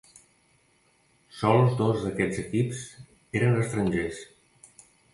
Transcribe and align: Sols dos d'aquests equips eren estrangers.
Sols 1.41 1.77
dos 1.83 2.07
d'aquests 2.07 2.43
equips 2.47 2.83
eren 3.41 3.63
estrangers. 3.63 4.29